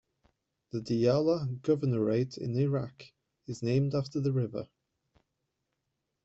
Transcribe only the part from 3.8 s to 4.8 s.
after the river.